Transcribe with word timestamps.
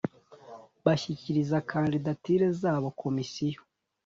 bashyikiriza 0.85 1.57
kandidatire 1.71 2.47
zabo 2.61 2.87
Komisiyo 3.01 3.59